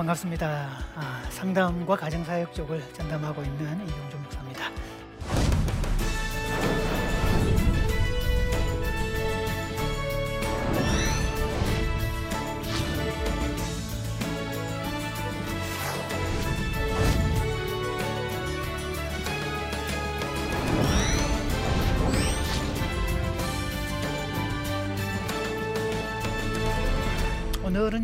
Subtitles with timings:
[0.00, 0.70] 반갑습니다.
[0.94, 4.19] 아, 상담과 가정사역 쪽을 전담하고 있는 이경준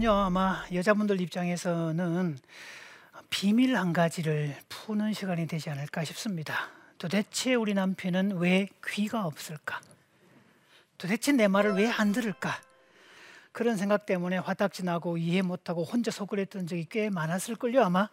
[0.06, 2.38] 오늘은요 아마 여자분들 입장에서는
[3.28, 6.70] 비밀 한 가지를 푸는 시간이 되지 않을까 싶습니다.
[6.96, 9.80] 도대체 우리 남편은 왜 귀가 없을까?
[10.96, 12.56] 도대체 내 말을 왜 안 들을까?
[13.50, 18.08] 그런 생각 때문에 화딱지 나고 이해 못하고 혼자 속을 했던 적이 꽤 많았을걸요 아마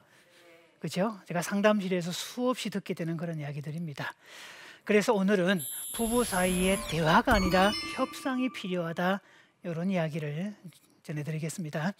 [0.79, 1.19] 그죠?
[1.27, 4.13] 제가 상담실에서 수없이 듣게 되는 그런 이야기들입니다.
[4.83, 5.61] 그래서 오늘은
[5.95, 9.21] 부부 사이에 대화가 아니라 협상이 필요하다
[9.63, 10.55] 이런 이야기를
[11.03, 11.93] 전해드리겠습니다.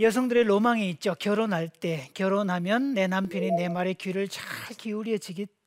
[0.00, 1.14] 여성들의 로망이 있죠.
[1.18, 4.44] 결혼할 때 결혼하면 내 남편이 내 말에 귀를 잘
[4.76, 5.18] 기울여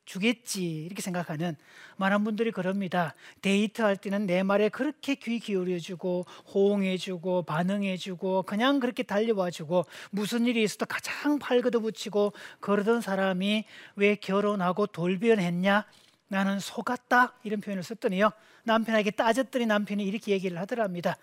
[0.04, 1.56] 주겠지 이렇게 생각하는
[1.96, 3.14] 많은 분들이 그럽니다.
[3.40, 10.86] 데이트할 때는 내 말에 그렇게 귀 기울여주고 호응해주고 반응해주고 그냥 그렇게 달려와주고 무슨 일이 있어도
[10.86, 15.86] 가장 팔 걷어붙이고 그러던 사람이 왜 결혼하고 돌변했냐?
[16.28, 18.32] 나는 속았다 이런 표현을 썼더니요
[18.64, 21.16] 남편에게 따졌더니 남편이 이렇게 얘기를 하더랍니다.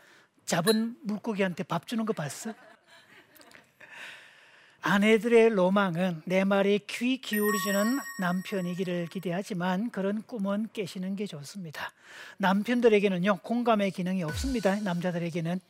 [0.46, 2.54] 잡은 물고기한테 밥 주는 거 봤어?
[4.86, 11.92] 아내들의 로망은 내 말에 귀 기울이주는 남편이기를 기대하지만 그런 꿈은 깨시는 게 좋습니다.
[12.38, 14.76] 남편들에게는요 공감의 기능이 없습니다.
[14.82, 15.62] 남자들에게는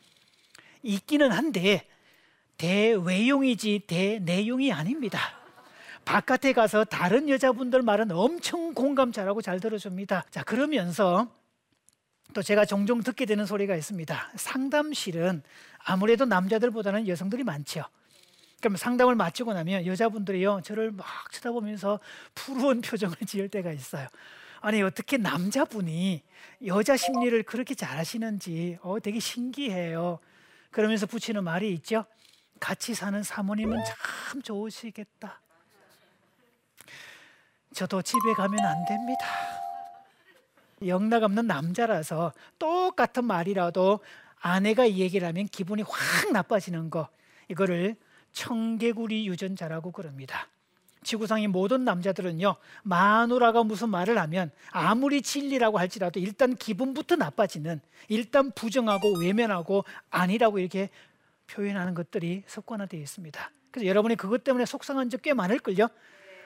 [0.82, 1.86] 있기는 한데
[2.58, 5.20] 대외용이지 대내용이 아닙니다.
[6.04, 10.24] 바깥에 가서 다른 여자분들 말은 엄청 공감 잘하고 잘 들어줍니다.
[10.30, 11.28] 자 그러면서
[12.34, 14.32] 또 제가 종종 듣게 되는 소리가 있습니다.
[14.36, 15.42] 상담실은
[15.78, 17.84] 아무래도 남자들보다는 여성들이 많죠.
[18.60, 22.00] 그럼 상담을 마치고 나면 여자분들이요 저를 막 쳐다보면서
[22.34, 24.08] 푸르운 표정을 지을 때가 있어요.
[24.60, 26.22] 아니 어떻게 남자분이
[26.66, 30.18] 여자 심리를 그렇게 잘하시는지 어, 되게 신기해요.
[30.70, 32.04] 그러면서 붙이는 말이 있죠.
[32.58, 35.40] 같이 사는 사모님은 참 좋으시겠다.
[37.74, 39.63] 저도 집에 가면 안 됩니다.
[40.86, 44.00] 영락 없는 남자라서 똑같은 말이라도
[44.40, 47.08] 아내가 이 얘기를 하면 기분이 확 나빠지는 거
[47.48, 47.96] 이거를
[48.32, 50.48] 청개구리 유전자라고 그럽니다.
[51.02, 59.18] 지구상의 모든 남자들은요 마누라가 무슨 말을 하면 아무리 진리라고 할지라도 일단 기분부터 나빠지는 일단 부정하고
[59.18, 60.88] 외면하고 아니라고 이렇게
[61.46, 63.50] 표현하는 것들이 습관화되어 있습니다.
[63.70, 65.88] 그래서 여러분이 그것 때문에 속상한 적 꽤 많을걸요.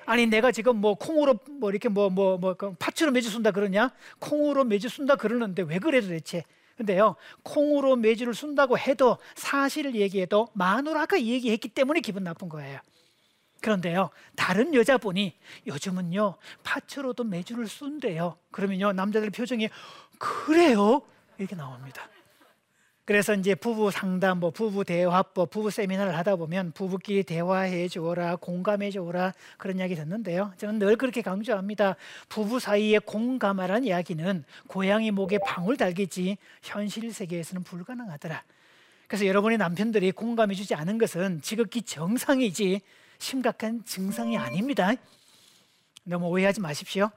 [0.08, 3.92] 아니 내가 지금 뭐 콩으로 뭐 이렇게 뭐 뭐뭐 뭐, 뭐, 팥으로 매주 쓴다 그러냐?
[4.20, 6.44] 콩으로 매주 쓴다 그러는데 왜 그래 도대체?
[6.78, 12.80] 근데요 콩으로 매주를 쓴다고 해도 사실을 얘기해도 마누라가 얘기했기 때문에 기분 나쁜 거예요.
[13.60, 15.36] 그런데요 다른 여자분이
[15.66, 18.38] 요즘은요 팥으로도 매주를 쓴대요.
[18.50, 19.68] 그러면요 남자들 표정이
[20.18, 21.02] 그래요
[21.36, 22.08] 이렇게 나옵니다.
[23.08, 28.90] 그래서 이제 부부 상담, 뭐 부부 대화법, 부부 세미나를 하다 보면 부부끼리 대화해 주어라, 공감해
[28.90, 30.52] 주어라 그런 이야기 듣는데요.
[30.58, 31.96] 저는 늘 그렇게 강조합니다.
[32.28, 38.42] 부부 사이에 공감하라는 이야기는 고양이 목에 방울 달기지 현실 세계에서는 불가능하더라.
[39.06, 42.82] 그래서 여러분의 남편들이 공감해 주지 않은 것은 지극히 정상이지
[43.18, 44.92] 심각한 증상이 아닙니다.
[46.04, 47.10] 너무 오해하지 마십시오.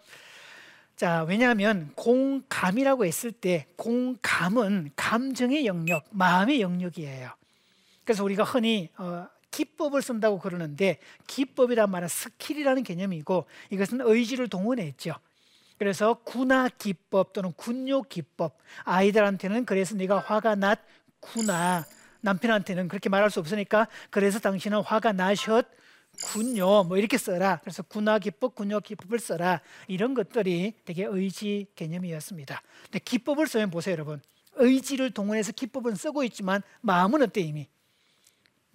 [1.02, 7.32] 자, 왜냐하면 공감이라고 했을 때 공감은 감정의 영역, 마음의 영역이에요.
[8.04, 15.16] 그래서 우리가 흔히 어, 기법을 쓴다고 그러는데 기법이란 말은 skill이라는 개념이고 이것은 의지를 동원했죠.
[15.80, 21.84] 그래서 구나 기법 또는 군요 기법 아이들한테는 그래서 네가 화가 났구나
[22.20, 25.66] 남편한테는 그렇게 말할 수 없으니까 그래서 당신은 화가 나셨
[26.23, 27.59] 군요 뭐 이렇게 써라.
[27.61, 29.61] 그래서 구나 기법, 군요 기법을 써라.
[29.87, 32.61] 이런 것들이 되게 의지 개념이었습니다.
[32.84, 34.22] 근데 기법을 쓰면 보세요, 여러분.
[34.55, 37.67] 의지를 동원해서 기법은 쓰고 있지만 마음은 어때 이미?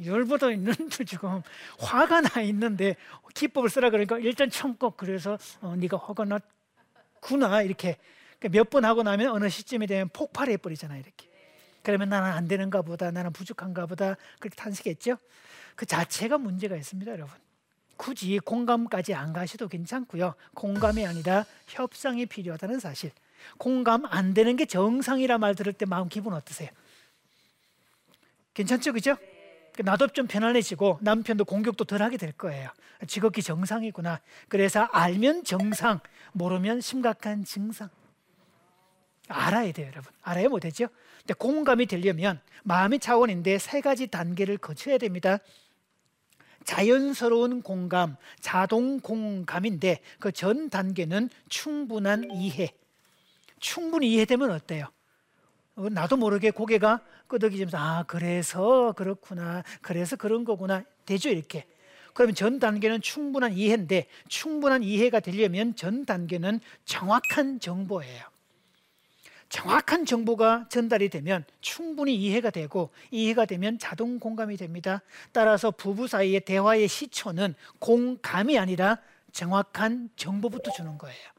[0.05, 1.43] 열받아 있는데 지금
[1.79, 2.97] 화가 나 있는데
[3.35, 7.97] 기법을 쓰라 그러니까 일단 참고 그래서 어, 네가 화가 났구나 이렇게
[8.39, 11.29] 그러니까 몇번 하고 나면 어느 시점이 되면 폭발해 버리잖아요 이렇게
[11.83, 15.17] 그러면 나는 안 되는가 보다 나는 부족한가 보다 그렇게 탄식했죠
[15.77, 17.33] 그 자체가 문제가 있습니다, 여러분.
[17.97, 20.35] 굳이 공감까지 안 가셔도 괜찮고요.
[20.55, 23.13] 공감이 아니라 협상이 필요하다는 사실.
[23.59, 26.71] 공감 안 되는 게 정상이라 말 들을 때 마음 기분 어떠세요?
[28.55, 29.17] 괜찮죠, 그죠?
[29.79, 32.71] 나도 좀 편안해지고 남편도 공격도 덜 하게 될 거예요.
[33.07, 34.21] 지극히 정상이구나.
[34.49, 36.01] 그래서 알면 정상,
[36.33, 37.91] 모르면 심각한 증상.
[39.29, 40.11] 알아야 돼요, 여러분.
[40.23, 40.89] 알아야 못하죠?
[41.19, 45.39] 근데 공감이 되려면 마음의 차원인데 세 가지 단계를 거쳐야 됩니다.
[46.67, 52.75] 자연스러운 공감, 자동 공감인데 그 전 단계는 충분한 이해.
[53.61, 54.87] 충분히 이해되면 어때요?
[55.77, 61.67] 어, 나도 모르게 고개가 끄덕이면서 아 그래서 그렇구나 그래서 그런 거구나 되죠 이렇게
[62.15, 68.25] 그러면 전 단계는 충분한 이해인데 충분한 이해가 되려면 전 단계는 정확한 정보예요
[69.49, 75.03] 정확한 정보가 전달이 되면 충분히 이해가 되고 이해가 되면 자동 공감이 됩니다
[75.33, 78.99] 따라서 부부 사이의 대화의 시초는 공감이 아니라
[79.33, 81.37] 정확한 정보부터 주는 거예요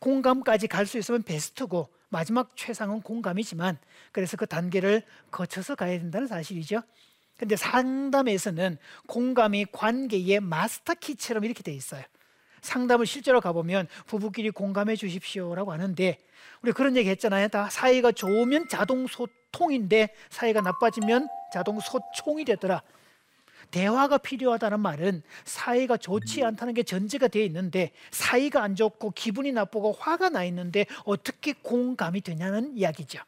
[0.00, 3.78] 공감까지 갈 수 있으면 베스트고 마지막 최상은 공감이지만
[4.12, 6.80] 그래서 그 단계를 거쳐서 가야 된다는 사실이죠.
[7.36, 12.02] 근데 상담에서는 공감이 관계의 마스터 키처럼 이렇게 돼 있어요.
[12.62, 16.18] 상담을 실제로 가보면 부부끼리 공감해 주십시오라고 하는데
[16.62, 17.48] 우리 그런 얘기 했잖아요.
[17.48, 22.82] 다 사이가 좋으면 자동 소통인데 사이가 나빠지면 자동 소총이 되더라.
[23.70, 29.92] 대화가 필요하다는 말은 사이가 좋지 않다는 게 전제가 되어 있는데 사이가 안 좋고 기분이 나쁘고
[29.92, 33.20] 화가 나 있는데 어떻게 공감이 되냐는 이야기죠.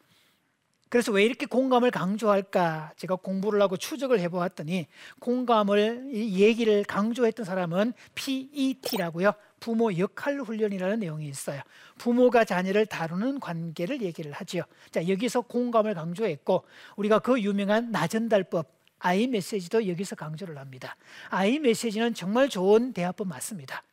[0.91, 2.95] 그래서 왜 이렇게 공감을 강조할까?
[2.97, 4.89] 제가 공부를 하고 추적을 해보았더니
[5.21, 9.33] 공감을 얘기를 강조했던 사람은 PET라고요.
[9.61, 11.63] 부모 역할 훈련이라는 내용이 있어요.
[11.97, 14.63] 부모가 자녀를 다루는 관계를 얘기를 하죠.
[14.91, 16.65] 자 여기서 공감을 강조했고
[16.97, 18.67] 우리가 그 유명한 나전달법
[18.99, 20.97] 아이 메시지도 여기서 강조를 합니다.
[21.29, 23.85] 아이 메시지는 정말 좋은 대화법 맞습니다.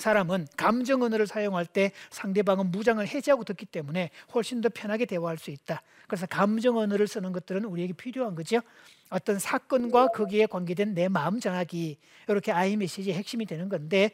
[0.00, 5.50] 사람은 감정 언어를 사용할 때 상대방은 무장을 해제하고 듣기 때문에 훨씬 더 편하게 대화할 수
[5.50, 5.82] 있다.
[6.08, 8.60] 그래서 감정 언어를 쓰는 것들은 우리에게 필요한 거죠.
[9.10, 11.98] 어떤 사건과 거기에 관계된 내 마음 전하기
[12.28, 14.10] 이렇게 아이 메시지의 핵심이 되는 건데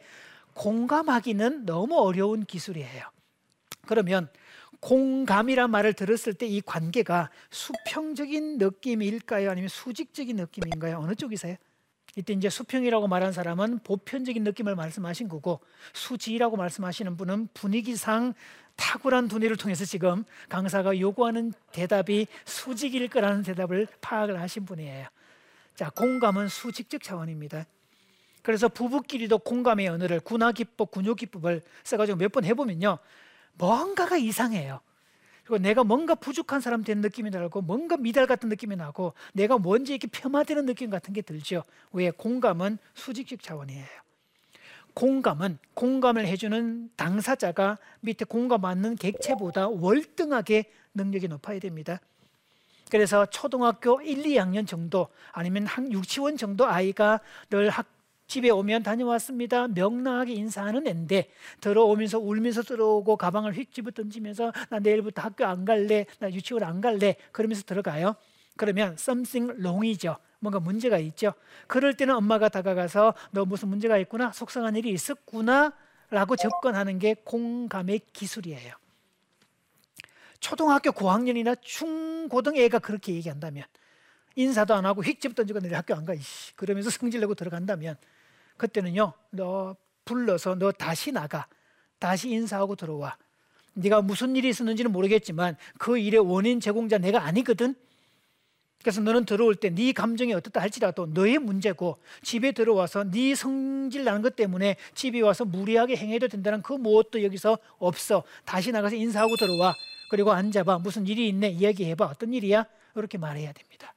[0.53, 3.03] 공감하기는 너무 어려운 기술이에요.
[3.87, 4.29] 그러면
[4.79, 9.49] 공감이란 말을 들었을 때 이 관계가 수평적인 느낌일까요?
[9.51, 10.99] 아니면 수직적인 느낌인가요?
[10.99, 11.55] 어느 쪽이세요?
[12.17, 15.59] 이때 이제 수평이라고 말한 사람은 보편적인 느낌을 말씀하신 거고
[15.93, 18.33] 수지라고 말씀하시는 분은 분위기상
[18.75, 25.07] 탁월한 두뇌를 통해서 지금 강사가 요구하는 대답이 수직일 거라는 대답을 파악을 하신 분이에요.
[25.75, 27.65] 자, 공감은 수직적 차원입니다.
[28.41, 32.97] 그래서 부부끼리도 공감의 언어를 군화기법, 군요기법을 써가지고 몇 번 해보면요.
[33.53, 34.81] 뭔가가 이상해요.
[35.47, 39.93] 그리고 내가 뭔가 부족한 사람 된 느낌이 나고 뭔가 미달 같은 느낌이 나고 내가 뭔지
[39.93, 41.63] 이렇게 폄하되는 느낌 같은 게 들죠.
[41.93, 43.85] 왜 공감은 수직적 차원이에요.
[44.93, 52.01] 공감은 공감을 해주는 당사자가 밑에 공감받는 객체보다 월등하게 능력이 높아야 됩니다.
[52.89, 57.85] 그래서 초등학교 1, 2학년 정도 아니면 한 유치원 정도 아이가 늘 학,
[58.27, 59.69] 집에 오면 다녀왔습니다.
[59.69, 61.29] 명랑하게 인사하는 앤데
[61.61, 66.81] 들어오면서 울면서 들어오고 가방을 휙 집어 던지면서 나 내일부터 학교 안 갈래, 나 유치원 안
[66.81, 68.15] 갈래 그러면서 들어가요.
[68.57, 70.17] 그러면 something wrong이죠.
[70.39, 71.33] 뭔가 문제가 있죠.
[71.67, 75.73] 그럴 때는 엄마가 다가가서 너 무슨 문제가 있구나, 속상한 일이 있었구나
[76.09, 78.73] 라고 접근하는 게 공감의 기술이에요.
[80.39, 83.65] 초등학교 고학년이나 중고등 애가 그렇게 얘기한다면
[84.35, 86.13] 인사도 안 하고 휙 집어 던지고 내일 학교 안 가.
[86.13, 86.55] 이씨.
[86.55, 87.97] 그러면서 성질 내고 들어간다면
[88.57, 91.47] 그때는요, 너 불러서 너 다시 나가.
[91.99, 93.17] 다시 인사하고 들어와.
[93.73, 97.75] 네가 무슨 일이 있었는지는 모르겠지만 그 일의 원인 제공자 내가 아니거든.
[98.81, 104.21] 그래서 너는 들어올 때 네 감정이 어떻다 할지라도 너의 문제고 집에 들어와서 네 성질 나는
[104.21, 108.23] 것 때문에 집에 와서 무리하게 행해도 된다는 그 무엇도 여기서 없어.
[108.45, 109.73] 다시 나가서 인사하고 들어와.
[110.09, 110.79] 그리고 앉아봐.
[110.79, 111.49] 무슨 일이 있네.
[111.49, 112.05] 이야기해봐.
[112.05, 112.65] 어떤 일이야?
[112.95, 113.93] 이렇게 말해야 됩니다.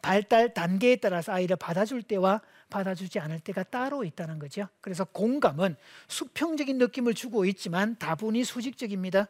[0.00, 4.68] 발달 단계에 따라서 아이를 받아줄 때와 받아주지 않을 때가 따로 있다는 거죠.
[4.80, 5.76] 그래서 공감은
[6.08, 9.28] 수평적인 느낌을 주고 있지만 다분히 수직적입니다.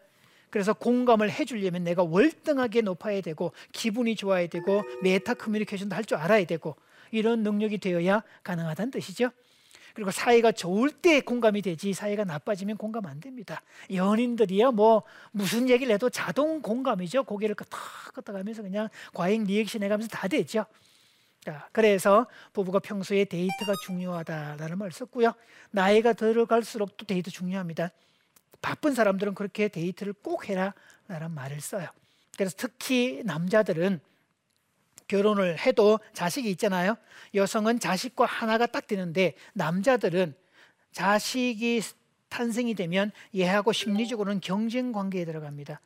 [0.51, 6.45] 그래서 공감을 해주려면 내가 월등하게 높아야 되고 기분이 좋아야 되고 meta communication도 할 줄 알아야
[6.45, 6.75] 되고
[7.11, 9.31] 이런 능력이 되어야 가능하다는 뜻이죠.
[9.95, 13.61] 그리고 사이가 좋을 때 공감이 되지 사이가 나빠지면 공감 안 됩니다.
[13.93, 15.03] 연인들이야 뭐
[15.33, 17.25] 무슨 얘기를 해도 자동 공감이죠.
[17.25, 20.65] 고개를 끄덕끄덕 하면서 그냥 과잉 리액션 해가면서 다 되죠.
[21.49, 25.33] 자, 그래서 부부가 평소에 데이트가 중요하다라는 말을 썼고요.
[25.71, 27.91] 나이가 들어갈수록 또 데이트 중요합니다.
[28.61, 30.75] 바쁜 사람들은 그렇게 데이트를 꼭 해라
[31.07, 31.89] 라는 말을 써요.
[32.37, 33.99] 그래서 특히 남자들은
[35.07, 36.99] 결혼을 해도 자식이 있잖아요.
[37.35, 40.35] 여성은 자식과 하나가 딱 되는데 남자들은
[40.93, 41.81] 자식이
[42.29, 45.81] 탄생이 되면 얘하고 심리적으로는 경쟁 관계에 들어갑니다.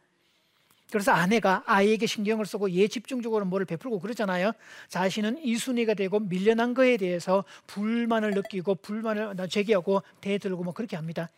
[0.92, 4.52] 그래서 아내가 아이에게 신경을 쓰고 얘 집중적으로 뭐를 베풀고 그러잖아요.
[4.88, 11.30] 자신은 이순위가 되고 밀려난 거에 대해서 불만을 느끼고 불만을 제기하고 대들고 뭐 그렇게 합니다.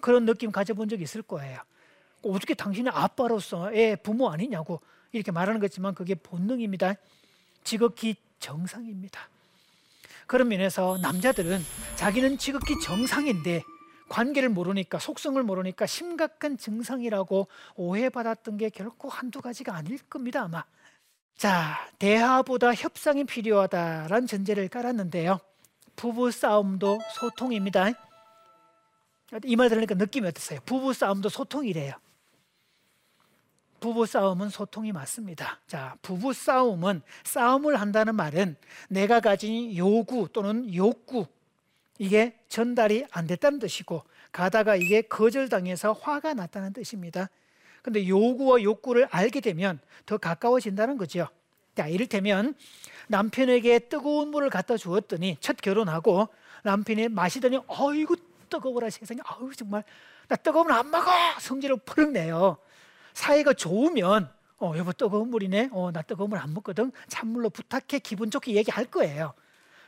[0.00, 1.60] 그런 느낌 가져본 적 있을 거예요.
[2.22, 4.80] 어떻게 당신이 아빠로서 애 부모 아니냐고
[5.12, 6.94] 이렇게 말하는 거지만 그게 본능입니다.
[7.62, 9.28] 지극히 정상입니다.
[10.26, 11.64] 그런 면에서 남자들은
[11.94, 13.62] 자기는 지극히 정상인데
[14.08, 20.64] 관계를 모르니까 속성을 모르니까 심각한 증상이라고 오해받았던 게 결코 한두 가지가 아닐 겁니다 아마
[21.36, 25.38] 자 대화보다 협상이 필요하다라는 전제를 깔았는데요
[25.96, 27.90] 부부 싸움도 소통입니다
[29.44, 30.60] 이 말 들으니까 느낌이 어떠세요?
[30.64, 31.94] 부부 싸움도 소통이래요
[33.80, 35.60] 부부 싸움은 소통이 맞습니다.
[35.68, 38.56] 자, 부부 싸움은 싸움을 한다는 말은
[38.88, 41.26] 내가 가진 요구 또는 욕구
[41.98, 44.02] 이게 전달이 안 됐다는 뜻이고
[44.32, 47.28] 가다가 이게 거절당해서 화가 났다는 뜻입니다.
[47.82, 51.28] 근데 요구와 욕구를 알게 되면 더 가까워진다는 거죠.
[51.74, 52.54] 자, 이를테면
[53.08, 56.28] 남편에게 뜨거운 물을 갖다 주었더니 첫 결혼하고
[56.64, 58.16] 남편이 마시더니 어이구
[58.50, 59.84] 뜨거워라 세상에 아우 정말
[60.28, 62.58] 나 뜨거우면 안 먹어 성질을 푸르 내요.
[63.14, 65.70] 사이가 좋으면 어 여보 뜨거운 물이네.
[65.72, 66.92] 어 나 뜨거운 물 안 먹거든.
[67.08, 69.34] 찬물로 부탁해 기분 좋게 얘기할 거예요.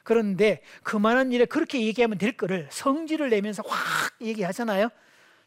[0.02, 4.88] 그런데 그만한 일에 그렇게 얘기하면 될 거를 성질을 내면서 확 얘기하잖아요.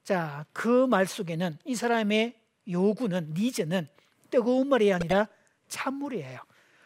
[0.04, 2.36] 자, 그 말 속에는 이 사람의
[2.68, 3.88] 요구는 needs는
[4.30, 5.28] 뜨거운 물이 아니라
[5.68, 6.40] 찬물이에요.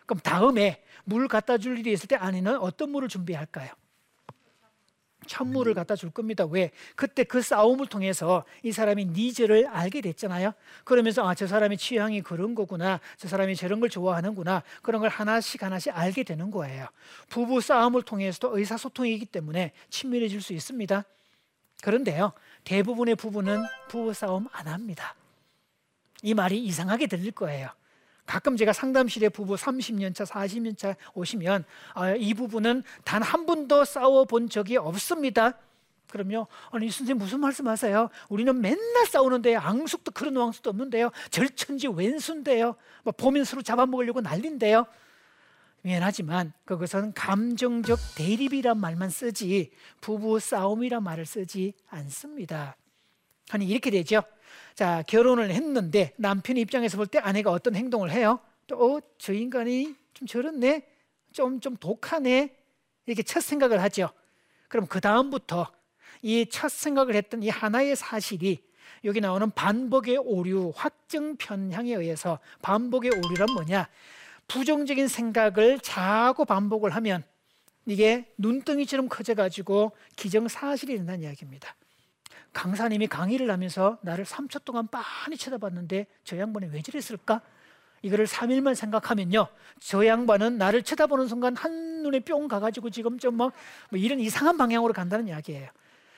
[0.06, 3.70] 그럼 다음에 물 갖다 줄 일이 있을 때 아내는 어떤 물을 준비할까요?
[5.28, 6.46] 찬물을 갖다 줄 겁니다.
[6.46, 6.72] 왜?
[6.96, 10.54] 그때 그 싸움을 통해서 이 사람이 needs를 알게 됐잖아요.
[10.84, 13.00] 그러면서 아, 저 사람의 취향이 그런 거구나.
[13.18, 14.64] 저 사람이 저런 걸 좋아하는구나.
[14.82, 16.88] 그런 걸 하나씩 하나씩 알게 되는 거예요.
[17.30, 21.04] 부부 싸움을 통해서도 의사소통이기 때문에 친밀해질 수 있습니다.
[21.84, 22.34] 그런데요.
[22.64, 25.16] 대부분의 부부는 부부 싸움 안 합니다.
[26.24, 27.70] 이 말이 이상하게 들릴 거예요.
[28.28, 31.66] 가끔 제가 상담실에 부부 30년 차, 40년 차 오시면
[31.96, 35.54] 아, 이 부부는 단 한 번도 싸워 본 적이 없습니다.
[36.10, 36.48] 그럼요.
[36.72, 38.10] 아니 선생님 무슨 말씀하세요?
[38.30, 41.12] 우리는 맨날 싸우는데 앙숙도 그런 뉘앙스도 없는데요.
[41.32, 42.76] 절천지 왼수인데요.
[43.04, 44.86] 뭐 보면 서로 잡아먹으려고 난린데요.
[45.82, 52.76] 미안하지만 그것은 감정적 대립이란 말만 쓰지 부부 싸움이란 말을 쓰지 않습니다.
[53.52, 54.22] 아니 이렇게 되죠.
[54.76, 58.40] 자, 결혼을 했는데 남편 입장에서 볼 때 아내가 어떤 행동을 해요?
[58.68, 60.86] 또, 어, 저 인간이 좀 저렇네?
[61.32, 62.56] 좀, 좀 독하네?
[63.06, 64.10] 이렇게 첫 생각을 하죠.
[64.68, 65.72] 그럼 그 다음부터
[66.22, 68.66] 이 첫 생각을 했던 이 하나의 사실이
[69.06, 73.88] 여기 나오는 반복의 오류, 확증 편향에 의해서 반복의 오류란 뭐냐?
[74.48, 77.24] 부정적인 생각을 자꾸 반복을 하면
[77.86, 81.76] 이게 눈덩이처럼 커져가지고 기정사실이 된다는 이야기입니다.
[82.62, 87.42] 강사님이 강의를 하면서 나를 3초 동안 빤히 쳐다봤는데 저 양반이 왜 저랬을까?
[88.02, 89.48] 이거를 3일만 생각하면요.
[89.80, 93.54] 저 양반은 나를 쳐다보는 순간 한눈에 뿅 가가지고 지금 좀막
[93.92, 95.70] 뭐 이런 이상한 방향으로 간다는 이야기예요.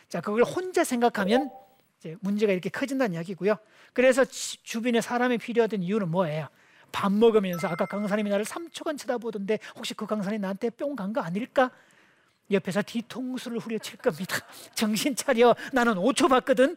[0.08, 1.51] 자, 그걸 혼자 생각하면
[2.00, 3.58] 이제 문제가 이렇게 커진다는 이야기고요.
[3.91, 6.48] 그래서 주변에 사람이 필요하단 이유는 뭐예요?
[6.93, 11.69] 밥 먹으면서 아까 강사님이 나를 3초간 쳐다보던데 혹시 그 강사님 나한테 뿅 간 거 아닐까?
[12.51, 14.38] 옆에서 뒤통수를 후려칠 겁니다.
[14.74, 15.56] 정신 차려.
[15.74, 16.75] 나는 5초 봤거든.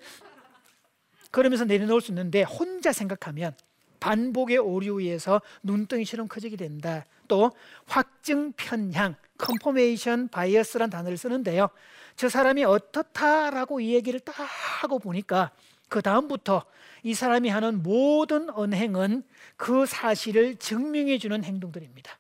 [1.31, 3.55] 그러면서 내려놓을 수 있는데 혼자 생각하면
[4.00, 7.07] 반복의 오류에서 눈덩이처럼 커지게 된다.
[7.29, 7.52] 또
[7.87, 11.69] 확증 편향, confirmation bias란 단어를 쓰는데요.
[12.17, 14.35] 저 사람이 어떻다라고 이 얘기를 딱
[14.83, 15.52] 하고 보니까
[15.88, 16.64] 그 다음부터
[17.02, 19.23] 이 사람이 하는 모든 언행은
[19.57, 22.19] 그 사실을 증명해 주는 행동들입니다.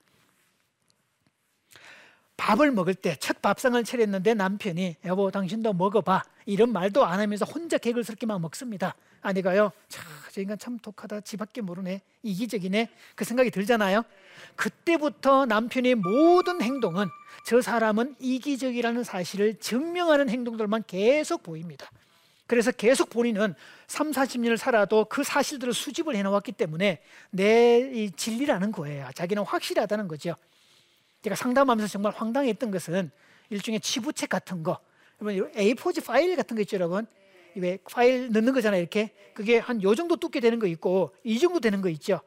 [2.42, 7.78] 밥을 먹을 때 첫 밥상을 차렸는데 남편이 여보 당신도 먹어봐 이런 말도 안 하면서 혼자
[7.78, 8.96] 개걸스럽게만 먹습니다.
[9.20, 14.02] 아내가요, 자, 저 인간 참 독하다, 지밖에 모르네, 이기적이네 그 생각이 들잖아요.
[14.56, 17.06] 그때부터 남편의 모든 행동은
[17.46, 21.88] 저 사람은 이기적이라는 사실을 증명하는 행동들만 계속 보입니다.
[22.48, 23.54] 그래서 계속 본인은
[23.86, 29.08] 3, 40년을 살아도 그 사실들을 수집을 해놓았기 때문에 내 진리라는 거예요.
[29.14, 30.34] 자기는 확실하다는 거죠.
[31.22, 33.10] 제가 상담하면서 정말 황당했던 것은
[33.50, 34.80] 일종의 치부책 같은 거,
[35.20, 37.06] 여러분 A4 파일 같은 거 있죠, 여러분.
[37.54, 39.14] 왜 파일 넣는 거잖아요, 이렇게.
[39.34, 42.20] 그게 한 요 정도 두께 되는 거 있고 이 정도 되는 거 있죠.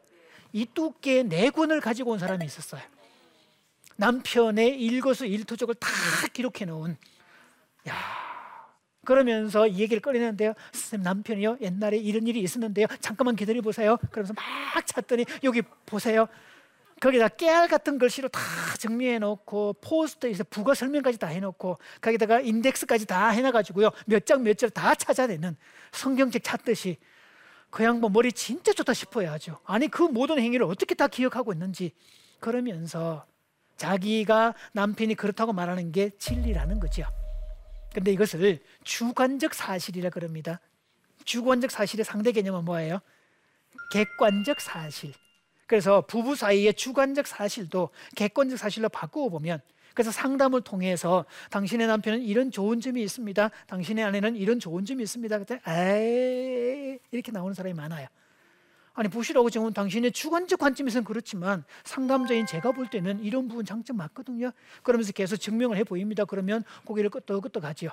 [0.53, 2.81] 이 두께 네 권을 가지고 온 사람이 있었어요.
[3.97, 5.89] 남편의 일거수 일투족을 다
[6.33, 6.97] 기록해 놓은.
[7.89, 7.95] 야.
[9.03, 10.53] 그러면서 이 얘기를 꺼내는데요.
[10.71, 12.87] 선생님 남편이요 옛날에 이런 일이 있었는데요.
[13.01, 13.97] 잠깐만 기다려 보세요.
[14.11, 16.27] 그러면서 막 찾더니 여기 보세요.
[17.05, 18.41] 거기다 깨알 같은 글씨로 다
[18.79, 24.71] 정리해 놓고 포스터에서 부가 설명까지 다 해놓고 거기다가 인덱스까지 다 해놔가지고요 몇 장 몇 절
[24.71, 25.55] 다 찾아내는
[25.91, 26.97] 성경책 찾듯이
[27.69, 29.59] 그 양반 머리 진짜 좋다 싶어야 하죠.
[29.65, 31.91] 아니 그 모든 행위를 어떻게 다 기억하고 있는지
[32.39, 33.27] 그러면서
[33.77, 37.05] 자기가 남편이 그렇다고 말하는 게 진리라는 거죠.
[37.93, 40.59] 근데 이것을 주관적 사실이라 그럽니다.
[41.24, 43.00] 주관적 사실의 상대 개념은 뭐예요?
[43.91, 45.13] 객관적 사실.
[45.67, 49.62] 그래서 부부 사이의 주관적 사실도 객관적 사실로 바꾸어 보면
[49.93, 53.50] 그래서 상담을 통해서 당신의 남편은 이런 좋은 점이 있습니다.
[53.67, 55.39] 당신의 아내는 이런 좋은 점이 있습니다.
[55.39, 58.07] 그때 에이 이렇게 나오는 사람이 많아요.
[58.93, 64.51] 아니 보시라고 지금 당신의 주관적 관점에서는 그렇지만 상담자인 제가 볼 때는 이런 부분 장점 맞거든요.
[64.84, 66.25] 그러면서 계속 증명을 해 보입니다.
[66.25, 67.89] 그러면 고개를 끄덕끄덕 하지요.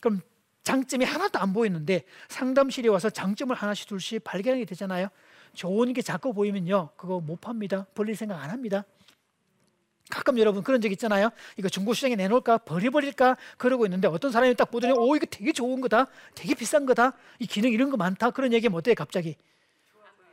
[0.00, 0.20] 그럼
[0.62, 5.08] 장점이 하나도 안 보이는데 상담실에 와서 장점을 하나씩 둘씩 발견하게 되잖아요.
[5.56, 6.90] 좋은 게 자꾸 보이면요.
[6.96, 7.86] 그거 못 팝니다.
[7.94, 8.84] 벌릴 생각 안 합니다.
[10.08, 11.30] 가끔 여러분 그런 적 있잖아요.
[11.56, 16.06] 이거 중고시장에 내놓을까 버려버릴까 그러고 있는데 어떤 사람이 딱 보더니 오 이거 되게 좋은 거다.
[16.34, 17.14] 되게 비싼 거다.
[17.40, 18.30] 이 기능 이런 거 많다.
[18.30, 19.36] 그런 얘기하면 어때요 갑자기?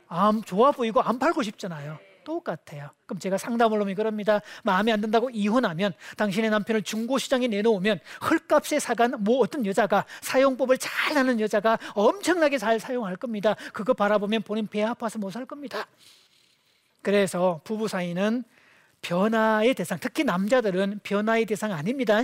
[0.06, 1.98] 안 좋아 보이고 안 팔고 싶잖아요.
[2.24, 2.90] 똑같아요.
[3.06, 4.40] 그럼 제가 상담을 하면 그럽니다.
[4.62, 10.78] 마음에 안 든다고 이혼하면 당신의 남편을 중고 시장에 내놓으면 헐값에 사간 뭐 어떤 여자가 사용법을
[10.78, 13.54] 잘 아는 여자가 엄청나게 잘 사용할 겁니다.
[13.72, 15.86] 그거 바라보면 본인 배 아파서 못 살 겁니다.
[17.02, 18.44] 그래서 부부 사이는
[19.02, 22.22] 변화의 대상, 특히 남자들은 변화의 대상 아닙니다.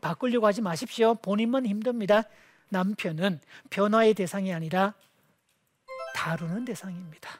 [0.00, 1.14] 바꾸려고 하지 마십시오.
[1.14, 2.24] 본인만 힘듭니다.
[2.70, 4.94] 남편은 변화의 대상이 아니라
[6.14, 7.30] 다루는 대상입니다.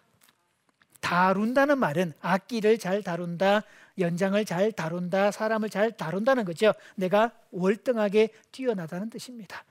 [1.06, 3.62] 다룬다는 말은 악기를 잘 다룬다,
[3.96, 6.72] 연장을 잘 다룬다, 사람을 잘 다룬다는 거죠.
[6.96, 9.62] 내가 월등하게 뛰어나다는 뜻입니다.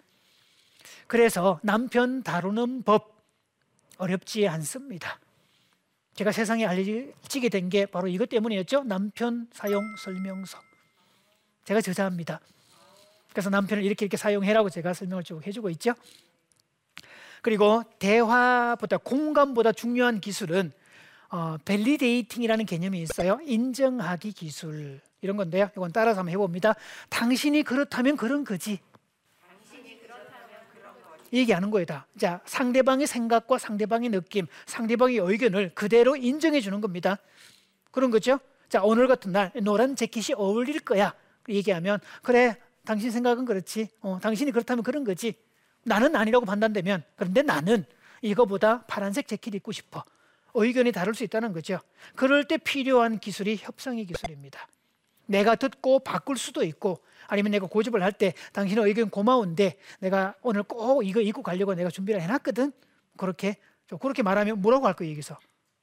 [1.08, 3.22] 그래서 남편 다루는 법
[3.98, 5.20] 어렵지 않습니다.
[6.14, 8.86] 제가 세상에 알려지게 된 게 바로 이것 때문이었죠.
[8.86, 10.58] 남편 사용 설명서.
[11.66, 12.40] 제가 저자입니다.
[13.32, 15.96] 그래서 남편을 이렇게 이렇게 사용해라고 제가 설명을 쭉 해주고 있죠.
[17.42, 20.72] 그리고 대화보다 공감보다 중요한 기술은
[21.30, 23.40] 어, validating이라는 개념이 있어요.
[23.44, 25.70] 인정하기 기술 이런 건데요.
[25.76, 26.76] 이건 따라서 한번 해봅니다.
[27.10, 28.80] 당신이 그렇다면 그런 거지.
[31.34, 32.08] 얘기하는 거다.
[32.18, 37.18] 자, 상대방의 생각과 상대방의 느낌, 상대방의 의견을 그대로 인정해 주는 겁니다.
[37.92, 38.40] 그런 거죠.
[38.70, 41.14] 자, 오늘 같은 날 노란 재킷이 어울릴 거야.
[41.50, 43.90] 얘기하면 그래, 당신 생각은 그렇지.
[44.02, 45.34] 어, 당신이 그렇다면 그런 거지.
[45.84, 47.86] 나는 아니라고 판단되면 그런데 나는
[48.22, 50.04] 이거보다 파란색 재킷 입고 싶어.
[50.56, 51.80] 의견이 다를 수 있다는 거죠.
[52.16, 54.68] 그럴 때 필요한 기술이 협상의 기술입니다.
[55.28, 60.64] 내가 듣고 바꿀 수도 있고 아니면 내가 고집을 할 때 당신의 의견 고마운데 내가 오늘
[60.64, 62.72] 꼭 이거 입고 가려고 내가 준비를 해놨거든.
[63.18, 63.58] 그렇게
[64.00, 65.38] 그렇게 말하면 뭐라고 할 거예요 여기서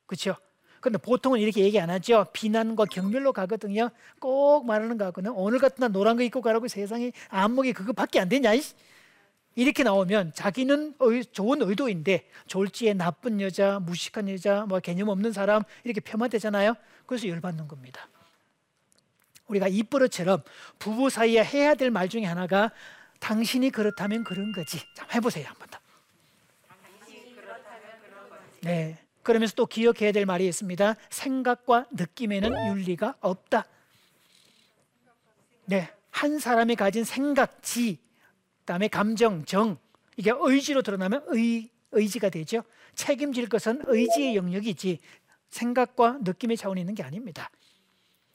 [0.06, 0.36] 그렇죠?
[0.80, 2.26] 근데 보통은 이렇게 얘기 안 하죠.
[2.32, 3.90] 비난과 경멸로 가거든요.
[4.20, 5.32] 꼭 말하는 거 같거든요.
[5.36, 8.52] 오늘 같은 날 노란 거 입고 가라고 세상에 안목이 그거밖에 안 되냐?
[8.54, 8.60] 이
[9.56, 10.94] 렇게 나오면 자기는
[11.32, 16.74] 좋은 의도인데 졸지에 나쁜 여자, 무식한 여자, 뭐 개념 없는 사람 이렇게 폄하되잖아요.
[17.06, 18.08] 그래서 열받는 겁니다.
[19.48, 20.42] 우리가 이버릇처럼
[20.78, 22.70] 부부 사이에 해야 될 말 중에 하나가
[23.20, 24.78] 당신이 그렇다면 그런 거지.
[24.96, 25.78] 자, 해보세요 한번 더.
[28.62, 28.98] 네.
[29.22, 30.94] 그러면서 또 기억해야 될 말이 있습니다.
[31.10, 33.66] 생각과 느낌에는 윤리가 없다.
[35.66, 35.90] 네.
[36.10, 38.11] 한 사람이 가진 생각지 그
[38.64, 39.78] 다음에 감정, 정
[40.16, 42.62] 이게 의지로 드러나면 의 의지가 되죠.
[42.94, 44.98] 책임질 것은 의지의 영역이지
[45.48, 47.50] 생각과 느낌의 차원이 있는 게 아닙니다.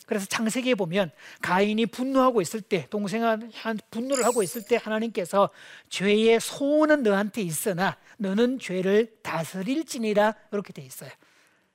[0.06, 1.12] 그래서 창세기에 보면
[1.42, 3.52] 가인이 분노하고 있을 때 동생한
[3.92, 5.50] 분노를 하고 있을 때 하나님께서
[5.90, 11.12] 죄의 소원은 너한테 있으나 너는 죄를 다스릴지니라 이렇게 돼 있어요.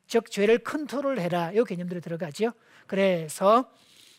[0.06, 2.52] 즉 죄를 컨트롤해라 이 개념들이 들어가죠.
[2.86, 3.70] 그래서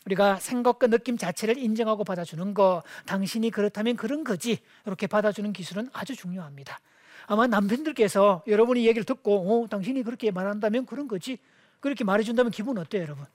[0.05, 6.15] 우리가 생각과 느낌 자체를 인정하고 받아주는 거 당신이 그렇다면 그런 거지 이렇게 받아주는 기술은 아주
[6.15, 6.79] 중요합니다.
[7.27, 11.37] 아마 남편들께서 여러분이 얘기를 듣고 어, 당신이 그렇게 말한다면 그런 거지
[11.79, 13.25] 그렇게 말해준다면 기분 어때요 여러분?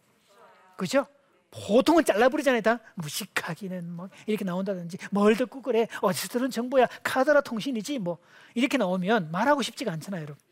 [0.76, 1.07] 그죠?
[1.50, 2.81] 보통은 잘라버리잖아요 다.
[2.96, 8.18] 무식하기는 뭐 이렇게 나온다든지 뭘 듣고 그래 어디서 정보야 카드라 통신이지 뭐.
[8.54, 10.42] 이렇게 나오면 말하고 싶지가 않잖아요 여러분.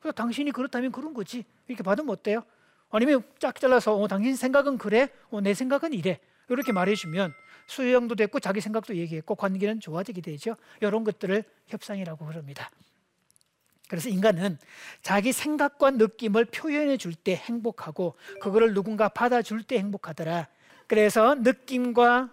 [0.00, 2.42] 그래서 당신이 그렇다면 그런 거지 이렇게 받으면 어때요?
[2.90, 5.08] 아니면 짝 잘라서 어, 당신 생각은 그래?
[5.30, 6.20] 어, 내 생각은 이래.
[6.48, 7.34] 이렇게 말해주면
[7.66, 10.56] 수용도 됐고 자기 생각도 얘기했고 관계는 좋아지게 되죠.
[10.80, 12.70] 이런 것들을 협상이라고 그럽니다.
[13.88, 14.58] 그래서 인간은
[15.02, 20.48] 자기 생각과 느낌을 표현해 줄 때 행복하고 그거를 누군가 받아줄 때 행복하더라.
[20.86, 22.30] 그래서 느낌과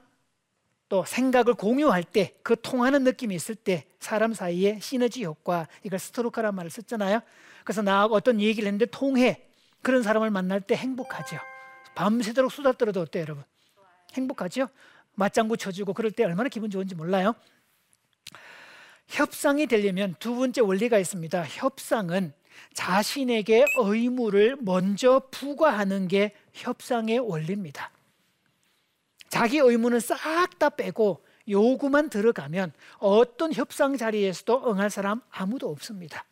[0.87, 6.53] 또 생각을 공유할 때 그 통하는 느낌이 있을 때 사람 사이에 시너지 효과 이걸 스토로카란
[6.55, 7.21] 말을 썼잖아요.
[7.63, 9.44] 그래서 나하고 어떤 얘기를 했는데 통해
[9.85, 11.37] 그런 사람을 만날 때 행복하죠.
[11.93, 13.43] 밤새도록 수다 떨어도 어때요, 여러분?
[14.13, 14.67] 행복하죠?
[15.13, 17.35] 맞장구 쳐주고 그럴 때 얼마나 기분 좋은지 몰라요.
[19.07, 21.43] 협상이 되려면 두 번째 원리가 있습니다.
[21.43, 22.33] 협상은
[22.73, 27.91] 자신에게 의무를 먼저 부과하는 게 협상의 원리입니다.
[29.29, 36.25] 자기 의무는 싹 다 빼고 요구만 들어가면 어떤 협상 자리에서도 응할 사람 아무도 없습니다.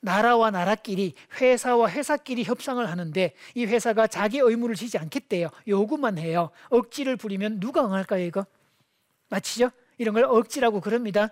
[0.00, 5.48] 나라와 나라끼리 회사와 회사끼리 협상을 하는데 이 회사가 자기 의무를 지지 않겠대요.
[5.66, 6.50] 요구만 해요.
[6.70, 8.46] 억지를 부리면 누가 응할까요, 이거?
[9.28, 9.70] 맞히죠?
[9.98, 11.30] 이런 걸 억지라고 그럽니다.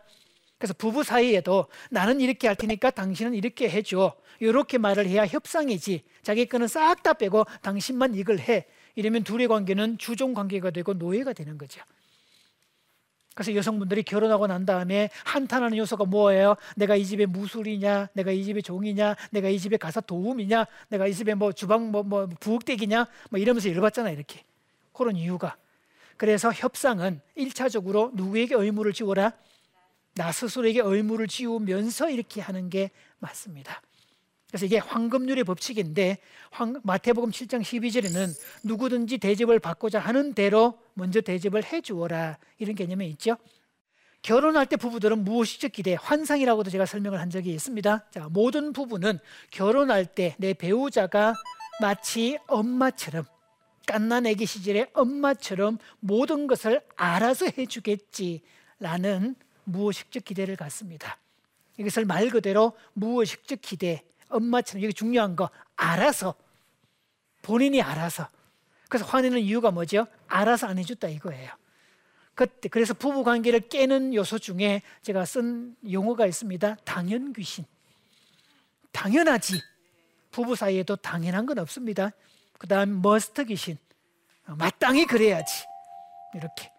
[0.58, 4.14] 그래서 부부 사이에도 나는 이렇게 할 테니까 당신은 이렇게 해줘.
[4.40, 6.02] 이렇게 말을 해야 협상이지.
[6.22, 8.66] 자기 거는 싹 다 빼고 당신만 이걸 해.
[8.94, 11.82] 이러면 둘의 관계는 주종 관계가 되고 노예가 되는 거죠.
[13.36, 16.56] 그래서 여성분들이 결혼하고 난 다음에 한탄하는 요소가 뭐예요?
[16.74, 18.08] 내가 이 집에 무술이냐?
[18.14, 19.14] 내가 이 집에 종이냐?
[19.30, 20.64] 내가 이 집에 가서 도움이냐?
[20.88, 23.06] 내가 이 집에 뭐 주방 뭐, 뭐 부엌대기냐?
[23.28, 24.42] 뭐 이러면서 열받잖아 이렇게.
[24.94, 25.54] 그런 이유가.
[26.16, 29.32] 그래서 협상은 일차적으로 누구에게 의무를 지워라?
[30.14, 33.82] 나 스스로에게 의무를 지우면서 이렇게 하는 게 맞습니다.
[34.56, 36.16] 그래서 이게 황금률의 법칙인데
[36.50, 38.30] 황, 마태복음 7장 12절에는
[38.64, 43.36] 누구든지 대접을 받고자 하는 대로 먼저 대접을 해 주어라 이런 개념이 있죠.
[44.22, 48.06] 결혼할 때 부부들은 무엇이적 기대, 환상이라고도 제가 설명을 한 적이 있습니다.
[48.10, 49.18] 자, 모든 부부는
[49.50, 51.34] 결혼할 때 내 배우자가
[51.82, 53.26] 마치 엄마처럼
[53.86, 61.18] 깐난 애기 시절에 엄마처럼 모든 것을 알아서 해주겠지라는 무의식적 기대를 갖습니다.
[61.76, 66.34] 이것을 말 그대로 무의식적 기대, 엄마처럼 이게 중요한 거 알아서
[67.42, 68.28] 본인이 알아서
[68.88, 70.06] 그래서 화내는 이유가 뭐죠?
[70.26, 71.50] 알아서 안 해줬다 이거예요.
[72.34, 76.76] 그때 그래서 부부 관계를 깨는 요소 중에 제가 쓴 용어가 있습니다.
[76.84, 77.64] 당연 귀신.
[78.92, 79.62] 당연하지.
[80.30, 82.10] 부부 사이에도 당연한 건 없습니다.
[82.58, 83.78] 그다음 머스트 귀신.
[84.44, 85.64] 마땅히 그래야지.
[86.34, 86.70] 이렇게.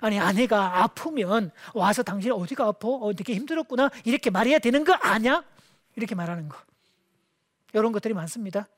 [0.00, 2.88] 아니 아내가 아프면 와서 당신 어디가 아파?
[2.88, 3.90] 어, 되게 힘들었구나.
[4.04, 5.44] 이렇게 말해야 되는 거 아냐?
[5.96, 6.58] 이렇게 말하는 거.
[7.72, 8.68] 이런 것들이 많습니다.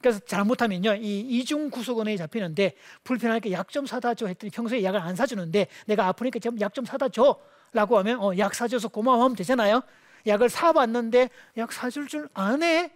[0.00, 5.68] 그래서 잘못하면요, 이 이중 구속원에 잡히는데 불편하니까 약좀 사다 줘 했더니 평소에 약을 안 사주는데
[5.86, 9.82] 내가 아프니까 좀약좀 사다 줘라고 하면 어, 약 사줘서 고마워 하면 되잖아요.
[10.26, 12.92] 약을 사봤는데 약 사줄 줄 아네.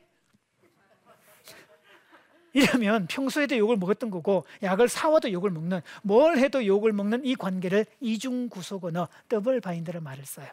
[2.53, 7.87] 이러면 평소에도 욕을 먹었던 거고 약을 사와도 욕을 먹는 뭘 해도 욕을 먹는 이 관계를
[8.01, 10.49] 이중 구속언어 double bind를 말을 써요.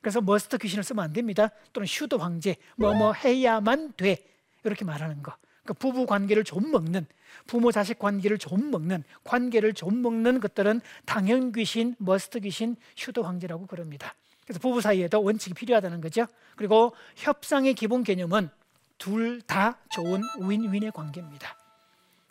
[0.00, 1.50] 그래서 must 귀신을 쓰면 안 됩니다.
[1.72, 4.18] 또는 should 황제 뭐뭐 뭐 해야만 돼
[4.64, 5.34] 이렇게 말하는 거.
[5.62, 7.06] 그러니까 부부 관계를 좀 먹는
[7.46, 13.66] 부모 자식 관계를 좀 먹는 관계를 좀 먹는 것들은 당연 귀신, must 귀신, should 황제라고
[13.66, 14.14] 그럽니다.
[14.44, 16.26] 그래서 부부 사이에도 원칙이 필요하다는 거죠.
[16.56, 18.50] 그리고 협상의 기본 개념은
[18.98, 21.56] 둘 다 좋은 윈윈의 관계입니다.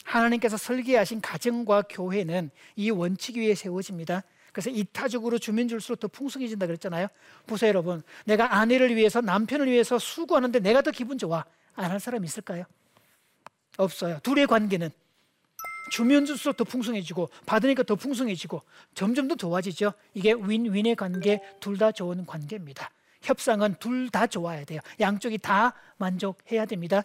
[0.04, 4.24] 하나님께서 설계하신 가정과 교회는 이 원칙 위에 세워집니다.
[4.52, 7.08] 그래서 이타적으로 주면 줄수록 더 풍성해진다 그랬잖아요.
[7.48, 8.02] 보세요, 여러분.
[8.26, 11.46] 내가 아내를 위해서 남편을 위해서 수고하는데 내가 더 기분 좋아.
[11.76, 12.66] 안 할 사람 있을까요?
[13.78, 14.20] 없어요.
[14.24, 14.90] 둘의 관계는
[15.92, 18.62] 주면 줄수록 더 풍성해지고 받으니까 더 풍성해지고
[18.94, 19.94] 점점 더 좋아지죠.
[20.14, 22.90] 이게 윈윈의 관계, 둘 다 좋은 관계입니다.
[23.22, 24.82] 협상은 둘 다 좋아야 돼요.
[25.00, 27.04] 양쪽이 다 만족해야 됩니다.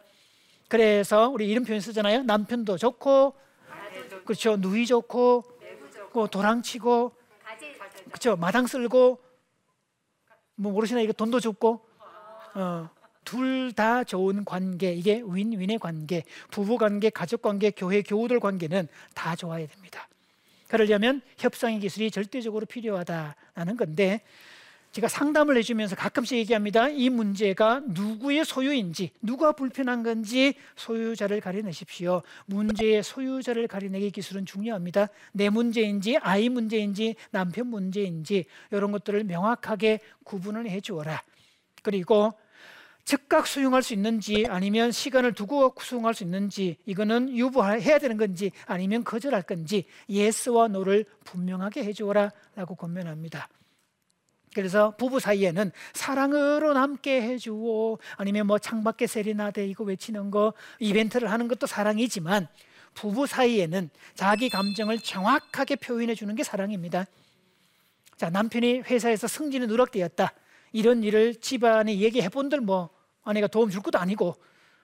[0.69, 2.25] 그래서 우리 이런 표현 쓰잖아요.
[2.25, 3.35] 남편도 좋고,
[4.25, 4.57] 그렇죠.
[4.57, 5.45] 누이 좋고,
[6.31, 7.17] 도랑치고,
[8.09, 8.37] 그렇죠?
[8.37, 9.21] 마당 쓸고
[10.57, 11.01] 뭐 모르시나?
[11.01, 11.87] 이거 돈도 줍고.
[12.55, 12.89] 어,
[13.25, 14.93] 둘 다 좋은 관계.
[14.93, 16.25] 이게 윈윈의 관계.
[16.51, 20.09] 부부 관계 가족 관계 교회 교우들 관계는 다 좋아야 됩니다.
[20.69, 24.21] 그러려면 협상의 기술이 절대적으로 필요하다는 건데
[24.95, 26.89] 제가 상담을 해주면서 가끔씩 얘기합니다.
[26.89, 32.23] 이 문제가 누구의 소유인지, 누가 불편한 건지 소유자를 가려내십시오.
[32.47, 35.09] 문제의 소유자를 가려내기 기술은 중요합니다.
[35.33, 41.25] 내 문제인지, 아이 문제인지, 남편 문제인지 이런 것들을 명확하게 구분을 해 주어라.
[41.83, 42.33] 그리고
[43.05, 49.03] 즉각 수용할 수 있는지 아니면 시간을 두고 수용할 수 있는지 이거는 유보해야 되는 건지 아니면
[49.03, 53.49] 거절할 건지 yes와 no를 분명하게 해주어라 라고 권면합니다.
[54.55, 61.49] 그래서 부부 사이에는 사랑으로 남게 해주고 아니면 뭐 창밖에 세리나데 이거 외치는 거 이벤트를 하는
[61.49, 62.49] 것도 사랑이지만
[62.95, 67.07] 부부 사이에는 자기 감정을 정확하게 표현해 주는 게 사랑입니다.
[68.17, 70.33] 자 남편이 회사에서 승진이 누락되었다
[70.73, 72.91] 이런 일을 집안에 얘기해 본들 뭐
[73.25, 74.37] 아내가 도움 줄 것도 아니고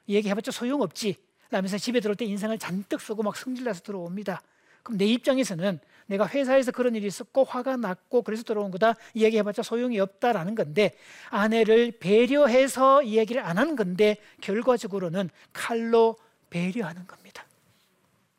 [0.09, 1.17] 얘기해봤자 소용없지
[1.51, 4.43] 라면서 집에 들어올 때 인상을 잔뜩 쓰고 막 승질나서 들어옵니다.
[4.83, 5.79] 그럼 내 입장에서는
[6.11, 10.96] 내가 회사에서 그런 일이 있었고 화가 났고 그래서 들어온 거다 이야기해봤자 소용이 없다라는 건데
[11.31, 16.16] 아내를 배려해서 이야기를 안 하는 건데 결과적으로는 칼로
[16.51, 17.44] 배려하는 겁니다.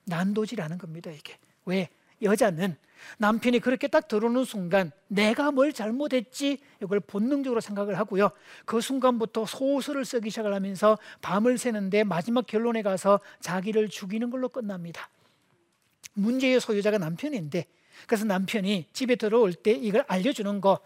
[0.03, 1.87] 난도질하는 겁니다 이게 왜
[2.21, 2.75] 여자는
[3.19, 8.31] 남편이 그렇게 딱 들어오는 순간 내가 뭘 잘못했지 이걸 본능적으로 생각을 하고요.
[8.65, 15.09] 그 순간부터 소설을 쓰기 시작을 하면서 밤을 새는데 마지막 결론에 가서 자기를 죽이는 걸로 끝납니다.
[16.13, 17.65] 문제의 소유자가 남편인데
[18.07, 20.79] 그래서 남편이 집에 들어올 때 이걸 알려주는 거,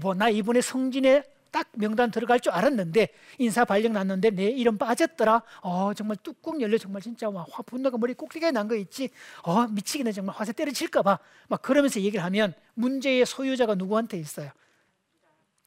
[0.00, 5.42] 뭐 나 이번에 성진에 딱 명단 들어갈 줄 알았는데 인사 발령 났는데 내 이름 빠졌더라.
[5.60, 9.10] 어 정말 뚜껑 열려 정말 진짜 막화 분노가 머리 꼭대기에 난거 있지.
[9.42, 11.18] 어 미치겠네 정말 화세 때려칠까 봐.
[11.48, 14.50] 막 그러면서 얘기를 하면 문제의 소유자가 누구한테 있어요?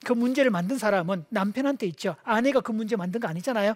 [0.04, 2.16] 그 문제를 만든 사람은 남편한테 있죠.
[2.24, 3.76] 아내가 그 문제 만든 거 아니잖아요.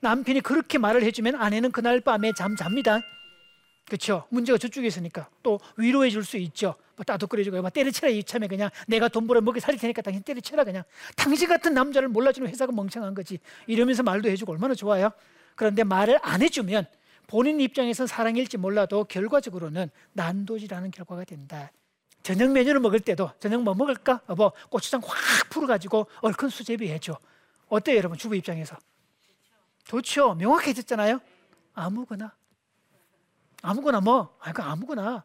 [0.00, 3.00] 남편이 그렇게 말을 해주면 아내는 그날 밤에 잠 잡니다.
[3.90, 4.24] 그렇죠?
[4.30, 6.76] 문제가 저쪽에 있으니까 또 위로해 줄 수 있죠.
[6.94, 10.84] 뭐 따뜻거려주고 뭐 때려치라 이참에 그냥 내가 돈 벌어 먹여 살릴 테니까 당신 때려치라 그냥
[11.16, 15.10] 당신 같은 남자를 몰라주는 회사가 멍청한 거지 이러면서 말도 해주고 얼마나 좋아요.
[15.56, 16.86] 그런데 말을 안 해주면
[17.26, 21.72] 본인 입장에서 사랑일지 몰라도 결과적으로는 난도질하는 결과가 된다.
[22.22, 24.20] 저녁 메뉴를 먹을 때도 저녁 뭐 먹을까?
[24.36, 25.16] 뭐 고추장 확
[25.50, 27.18] 풀어가지고 얼큰 수제비 해줘.
[27.68, 28.16] 어때요, 여러분?
[28.18, 28.76] 주부 입장에서
[29.84, 30.34] 좋죠.
[30.34, 31.20] 명확해졌잖아요.
[31.74, 32.32] 아무거나
[33.62, 35.24] 아무거나 뭐, 아, 그 아무거나.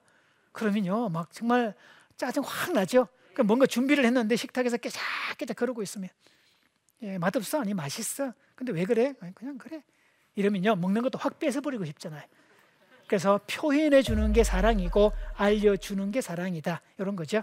[0.52, 1.74] 그러면요, 막 정말
[2.18, 3.08] 짜증 확 나죠.
[3.34, 6.10] 그 뭔가 준비를 했는데 식탁에서 깨작깨작 그러고 있으면,
[7.02, 7.60] 예, 맛없어?
[7.60, 8.34] 아니, 맛있어.
[8.56, 9.14] 근데 왜 그래?
[9.34, 9.84] 그냥 그래.
[10.36, 12.24] 이러면요, 먹는 것도 확 뺏어버리고 싶잖아요.
[13.08, 16.82] 그래서 표현해 주는 게 사랑이고 알려주는 게 사랑이다.
[16.98, 17.42] 이런 거죠.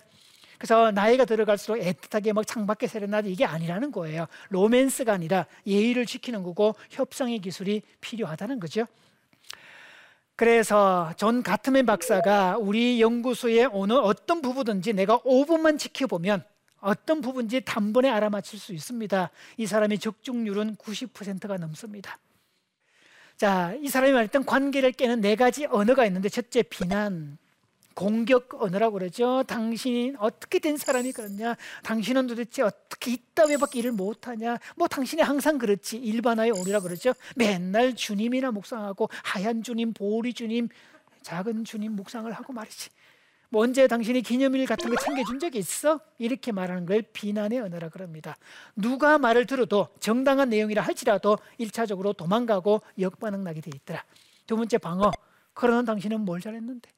[0.59, 4.27] 그래서 나이가 들어갈수록 애틋하게 막 창밖에 세레나데 이게 아니라는 거예요.
[4.51, 8.87] 로맨스가 아니라 예의를 지키는 거고 협상의 기술이 필요하다는 거죠.
[10.37, 16.45] 그래서 존 가트맨 박사가 우리 연구소의 어느 어떤 부부든지 내가 5분만 지켜보면
[16.81, 19.31] 어떤 부부인지 단번에 알아맞힐 수 있습니다.
[19.57, 22.19] 이 사람의 적중률은 90%가 넘습니다.
[23.37, 27.39] 자, 이 사람이 말했던 관계를 깨는 네 가지 언어가 있는데 첫째 비난,
[27.95, 29.43] 공격 언어라고 그러죠.
[29.45, 31.57] 당신이 어떻게 된 사람이 그렇냐?
[31.83, 34.59] 당신은 도대체 어떻게 이따위밖에 일을 못하냐?
[34.77, 35.97] 뭐 당신이 항상 그렇지.
[35.97, 37.15] 일반화의 오리라 그러죠.
[37.37, 40.69] 맨날 주님이나 묵상하고 하얀 주님, 보리 주님,
[41.23, 42.91] 작은 주님 묵상을 하고 말이지.
[43.53, 46.01] 뭐 언제 당신이 기념일 같은 거 챙겨준 적이 있어?
[46.17, 48.35] 이렇게 말하는 걸 비난의 언어라 그럽니다.
[48.75, 54.03] 누가 말을 들어도 정당한 내용이라 할지라도 일차적으로 도망가고 역반응 나게 돼 있더라.
[54.47, 55.11] 두 번째 방어.
[55.53, 56.89] 그러는 당신은 뭘 잘했는데?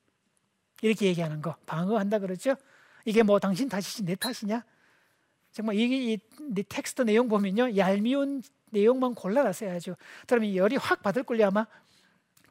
[0.84, 2.56] 이렇게 얘기하는 거 방어한다 그러죠.
[3.06, 4.62] 이게 뭐 당신 탓이지 내 탓이냐?
[5.50, 6.18] 정말 이게 이,
[6.56, 9.96] 이 텍스트 내용 보면요 얄미운 내용만 골라놨어야죠.
[10.26, 11.66] 그러면 열이 확 받을 걸요 아마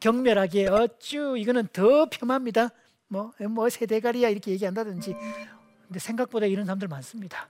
[0.00, 2.70] 경멸하게 어쭈 이거는 더 폄합니다.
[3.06, 5.14] 뭐, 뭐 세대가리야 이렇게 얘기한다든지.
[5.86, 7.48] 근데 생각보다 이런 사람들 많습니다.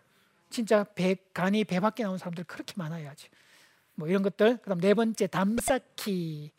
[0.51, 3.29] 진짜 배, 간이 배 밖에 나온 사람들 그렇게 아주.
[3.94, 4.59] 뭐 이런 것들.
[4.59, 6.51] 그다음 네 번째 담쌓기.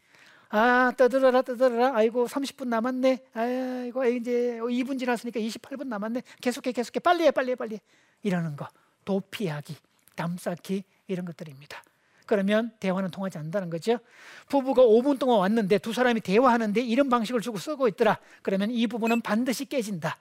[0.57, 1.97] 아 떠들어라 떠들어라.
[1.97, 3.19] 아이고 30분 남았네.
[3.33, 6.23] 아이고 이제 2분 지났으니까 28분 남았네.
[6.39, 6.99] 계속해 계속해.
[7.01, 7.81] 빨리 해 빨리 해 빨리 해.
[8.23, 8.65] 이러는 거.
[9.03, 9.75] 도피하기
[10.15, 11.83] 담쌓기 이런 것들입니다.
[12.25, 13.99] 그러면 대화는 통하지 않는다는 거죠.
[14.47, 18.17] 부부가 5분 동안 왔는데 두 사람이 대화하는데 이런 방식을 주로 쓰고 있더라.
[18.41, 20.17] 그러면 이 부부는 반드시 깨진다.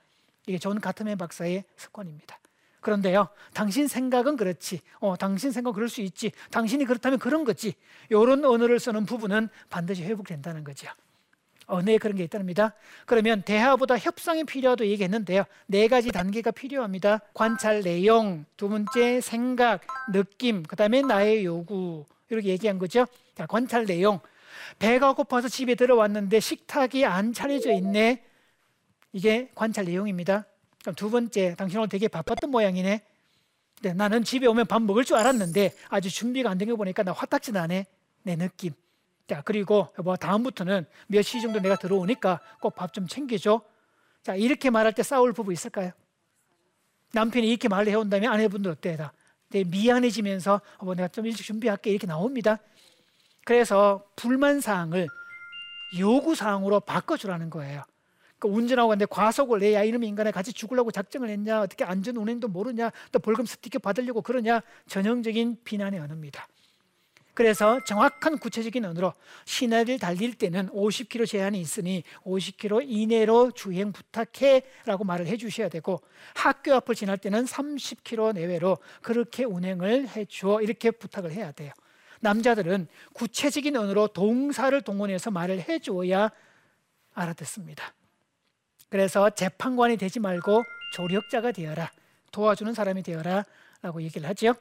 [0.47, 2.37] 이게 존 가트맨 박사의 습관입니다
[2.85, 4.79] 그런데요, 당신 생각은 그렇지.
[4.99, 6.31] 어, 당신 생각 그럴 수 있지.
[6.51, 7.73] 당신이 그렇다면 그런 거지.
[8.09, 10.87] 이런 언어를 쓰는 부분은 반드시 회복된다는 거죠.
[11.65, 12.75] 언어에 그런 게 있답니다.
[13.07, 15.45] 그러면 대화보다 협상이 필요하다고 얘기했는데요.
[15.65, 17.21] 네 가지 단계가 필요합니다.
[17.33, 19.81] 관찰 내용, 두 번째 생각,
[20.13, 23.07] 느낌, 그 다음에 나의 요구 이렇게 얘기한 거죠.
[23.33, 24.19] 자, 관찰 내용.
[24.77, 28.21] 배가 고파서 집에 들어왔는데 식탁이 안 차려져 있네.
[29.11, 30.45] 이게 관찰 내용입니다.
[30.85, 33.01] 그럼 두 번째, 당신 오늘 되게 바빴던 모양이네.
[33.81, 37.11] 네, 나는 집에 오면 밥 먹을 줄 알았는데 아주 준비가 안 된 거 보니까 나
[37.11, 37.87] 화딱지 나네.
[38.21, 38.71] 내 느낌.
[39.27, 43.61] 자, 그리고 뭐 다음부터는 몇 시 정도 내가 들어오니까 꼭 밥 좀 챙겨줘.
[44.21, 45.91] 자, 이렇게 말할 때 싸울 부부 있을까요?
[47.13, 48.97] 남편이 이렇게 말을 해온다면 아내분들 어때요?
[48.97, 49.13] 다
[49.49, 52.59] 미안해지면서 어, 뭐 내가 좀 일찍 준비할게 이렇게 나옵니다.
[53.43, 55.07] 그래서 불만 사항을
[55.97, 57.83] 요구 사항으로 바꿔주라는 거예요.
[58.39, 59.73] 그 운전하고 갔는데 과속을 해.
[59.73, 61.61] 야, 이놈 인간에 같이 죽으려고 작정을 했냐?
[61.61, 62.91] 어떻게 안전 운행도 모르냐?
[63.11, 64.61] 또 벌금 스티커 받으려고 그러냐?
[64.87, 66.47] 전형적인 비난의 언어입니다.
[67.35, 75.27] 그래서 정확한 구체적인 언어로 시내를 달릴 때는 50km 제한이 있으니 50km 이내로 주행 부탁해라고 말을
[75.27, 76.01] 해주셔야 되고
[76.33, 81.73] 학교 앞을 지날 때는 30km 내외로 그렇게 운행을 해줘 이렇게 부탁을 해야 돼요.
[82.21, 86.31] 남자들은 구체적인 언어로 동사를 동원해서 말을 해줘야
[87.13, 87.93] 알아듣습니다.
[88.89, 91.91] 그래서 재판관이 되지 말고 조력자가 되어라.
[92.31, 93.45] 도와주는 사람이 되어라.
[93.81, 94.55] 라고 얘기를 하죠.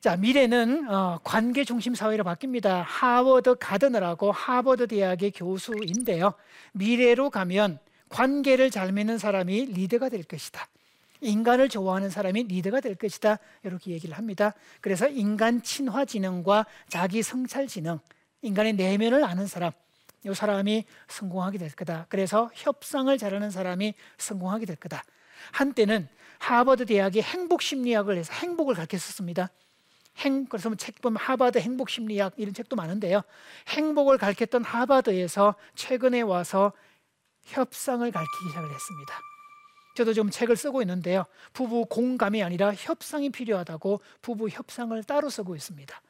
[0.00, 2.82] 자, 미래는 어, 관계 중심 사회로 바뀝니다.
[2.86, 6.32] 하버드 가드너라고 하버드 대학의 교수인데요.
[6.72, 10.68] 미래로 가면 관계를 잘 맺는 사람이 리더가 될 것이다.
[11.20, 13.38] 인간을 좋아하는 사람이 리더가 될 것이다.
[13.62, 14.54] 이렇게 얘기를 합니다.
[14.80, 17.98] 그래서 인간 친화 지능과 자기 성찰 지능,
[18.42, 19.72] 인간의 내면을 아는 사람,
[20.24, 22.06] 이 사람이 성공하게 될 거다.
[22.08, 25.02] 그래서 협상을 잘하는 사람이 성공하게 될 거다.
[25.52, 29.50] 한때는 하버드 대학의 행복 심리학을 해서 행복을 가르쳤었습니다.
[30.18, 33.22] 행 그래서 뭐책 보면 하버드 행복 심리학 이런 책도 많은데요.
[33.68, 36.72] 행복을 가르쳤던 하버드에서 최근에 와서
[37.44, 39.20] 협상을 가르치기 시작을 했습니다.
[39.96, 41.26] 저도 좀 책을 쓰고 있는데요.
[41.52, 46.00] 부부 공감이 아니라 협상이 필요하다고 부부 협상을 따로 쓰고 있습니다.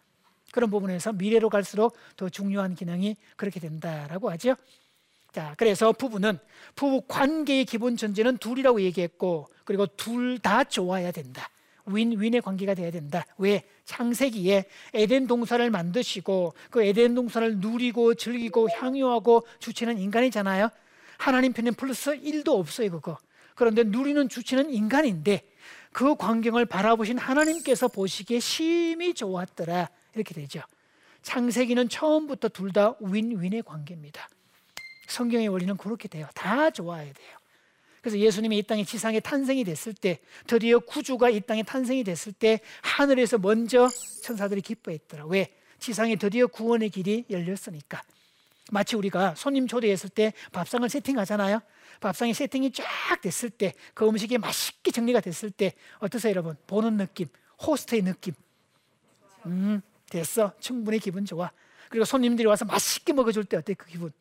[0.53, 4.57] 그런 부분에서 미래로 갈수록 더 중요한 기능이 그렇게 된다라고 하죠.
[5.33, 6.39] 자, 그래서 부부는
[6.75, 11.49] 부부 관계의 기본 전제는 둘이라고 얘기했고, 그리고 둘 다 좋아야 된다.
[11.87, 13.25] 윈 윈의 관계가 돼야 된다.
[13.39, 13.63] 왜?
[13.85, 20.71] 창세기에 에덴 동산을 만드시고 그 에덴 동산을 누리고 즐기고 향유하고 주체는 인간이잖아요.
[21.19, 23.19] 하나님 편에 플러스 1도 없어요, 그거.
[23.55, 25.43] 그런데 누리는 주체는 인간인데
[25.93, 29.89] 그 광경을 바라보신 하나님께서 보시기에 심히 좋았더라.
[30.15, 30.61] 이렇게 되죠.
[31.23, 34.29] 창세기는 처음부터 둘 다 윈윈의 관계입니다.
[35.09, 36.29] 성경의 원리는 그렇게 돼요.
[36.35, 37.37] 다 좋아야 돼요.
[38.01, 42.61] 그래서 예수님이 이 땅에 지상에 탄생이 됐을 때 드디어 구주가 이 땅에 탄생이 됐을 때
[42.83, 43.89] 하늘에서 먼저
[44.23, 45.27] 천사들이 기뻐했더라.
[45.27, 45.55] 왜?
[45.79, 48.03] 지상에 드디어 구원의 길이 열렸으니까.
[48.71, 51.61] 마치 우리가 손님 초대했을 때 밥상을 세팅하잖아요.
[52.01, 52.85] 밥상이 세팅이 쫙
[53.21, 56.57] 됐을 때 그 음식이 맛있게 정리가 됐을 때 어떠세요, 여러분?
[56.67, 57.27] 보는 느낌,
[57.67, 58.33] 호스트의 느낌.
[59.47, 60.53] 음, 됐어.
[60.61, 61.51] 충분히 기분 좋아.
[61.89, 63.73] 그리고 손님들이 와서 맛있게 먹어줄 때 어때?
[63.75, 64.13] 그 기분?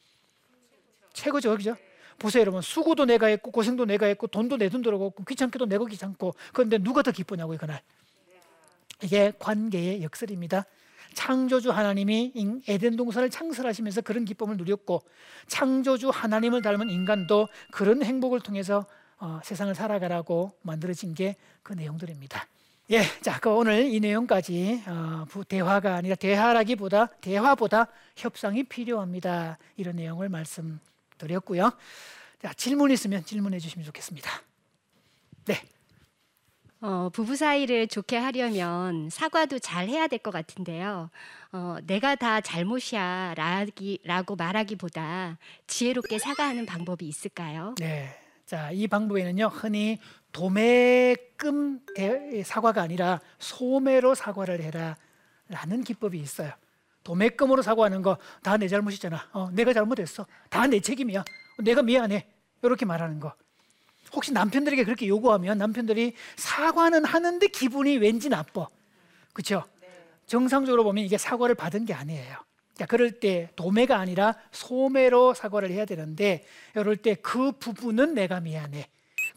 [1.14, 1.76] 최고죠, 그죠?
[2.18, 2.62] 보세요, 여러분.
[2.62, 6.34] 수고도 내가 했고, 고생도 내가 했고, 돈도 내 돈 들어가고, 귀찮게도 내고 귀찮고.
[6.54, 7.82] 그런데 누가 더 기쁘냐고요, 그날.
[9.02, 10.66] 이게 관계의 역설입니다.
[11.14, 12.34] 창조주 하나님이
[12.68, 15.04] 에덴 동산을 창설하시면서 그런 기쁨을 누렸고,
[15.48, 18.86] 창조주 하나님을 닮은 인간도 그런 행복을 통해서
[19.22, 21.36] 어, 세상을 살아가라고 만들어진 게
[21.70, 22.48] 그 내용들입니다.
[22.92, 29.58] 예, 자, 그 오늘 이 내용까지 어, 대화가 아니라 대화라기보다 대화보다 협상이 필요합니다.
[29.78, 30.80] 이런 내용을 말씀.
[31.20, 31.72] 드렸고요.
[32.42, 34.32] 자, 질문 있으면 질문해 주시면 좋겠습니다.
[35.46, 35.62] 네.
[36.82, 41.10] 어, 부부 사이를 좋게 하려면 사과도 잘 해야 될 것 같은데요.
[41.52, 47.76] 어, 내가 다 잘못이야 라기, 라고 말하기보다 지혜롭게 사과하는 방법이 있을까요?
[47.80, 48.18] 네.
[48.46, 50.00] 자, 이 방법에는요, 흔히
[50.32, 51.80] 도매금
[52.46, 54.98] 사과가 아니라 소매로 사과를 해라
[55.48, 56.52] 라는 기법이 있어요.
[57.04, 59.30] 도매금으로 사과하는 거 다 내 잘못이잖아.
[59.34, 60.26] 어, 내가 잘못했어.
[60.50, 61.24] 다 내 책임이야.
[61.64, 62.28] 내가 미안해.
[62.62, 63.34] 이렇게 말하는 거.
[64.14, 68.68] 혹시 남편들에게 그렇게 요구하면 남편들이 사과는 하는데 기분이 왠지 나빠.
[69.34, 69.64] 그렇죠?
[70.28, 72.38] 정상적으로 보면 이게 사과를 받은 게 아니에요.
[72.76, 78.88] 자, 그럴 때 도매가 아니라 소매로 사과를 해야 되는데 이럴 때 그 부분은 내가 미안해.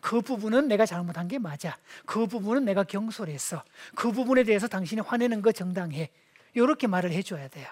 [0.00, 1.76] 그 부분은 내가 잘못한 게 맞아.
[2.06, 3.62] 그 부분은 내가 경솔했어.
[3.94, 6.10] 그 부분에 대해서 당신이 화내는 거 정당해.
[6.54, 7.66] 이렇게 말을 해줘야 돼요.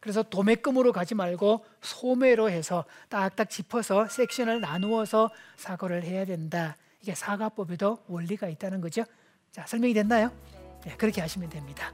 [0.00, 6.76] 그래서 도매금으로 가지 말고 소매로 해서 딱딱 짚어서 섹션을 나누어서 사고를 해야 된다.
[7.02, 9.04] 이게 사과법에도 원리가 있다는 거죠.
[9.50, 10.30] 자, 설명이 됐나요?
[10.84, 11.92] 네, 그렇게 하시면 됩니다.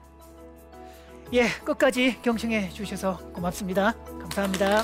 [1.33, 3.93] 예, 끝까지 경청해 주셔서 고맙습니다.
[3.93, 4.83] 감사합니다.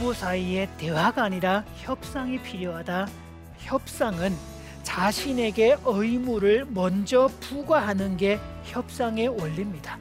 [0.00, 3.06] 부부 사이에 대화가 아니라 협상이 필요하다.
[3.58, 4.34] 협상은
[4.82, 9.98] 자신에게 의무를 먼저 부과하는 게 협상의 원리입니다.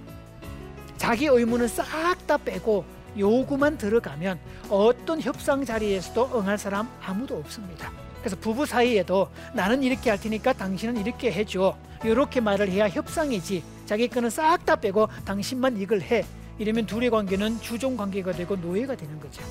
[0.96, 2.86] 자기 의무는 싹 다 빼고
[3.18, 7.92] 요구만 들어가면 어떤 협상 자리에서도 응할 사람 아무도 없습니다.
[8.22, 11.76] 그래서 부부 사이에도 나는 이렇게 할 테니까 당신은 이렇게 해줘.
[12.06, 13.64] 이렇게 말을 해야 협상이지.
[13.86, 16.24] 자기 거는 싹 다 빼고 당신만 이걸 해.
[16.58, 19.44] 이러면 둘의 관계는 주종 관계가 되고 노예가 되는 거죠.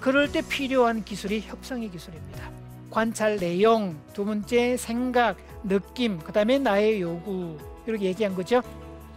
[0.00, 2.50] 그럴 때 필요한 기술이 협상의 기술입니다.
[2.90, 8.62] 관찰 내용, 두 번째 생각, 느낌, 그 다음에 나의 요구 이렇게 얘기한 거죠.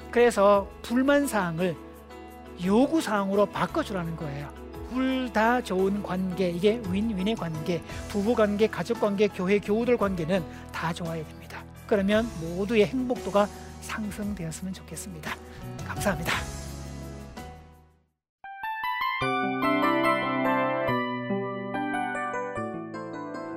[0.10, 1.76] 그래서 불만 사항을
[2.66, 4.49] 요구 사항으로 바꿔주라는 거예요.
[4.89, 10.43] 둘 다 좋은 관계, 이게 윈윈의 관계, 부부 관계, 가족 관계, 교회 교우들 관계는
[10.74, 11.64] 다 좋아야 됩니다.
[11.88, 13.47] 그러면 모두의 행복도가
[13.80, 15.34] 상승되었으면 좋겠습니다.
[15.88, 16.61] 감사합니다.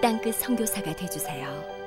[0.00, 1.79] 땅끝 선교사가 되주세요.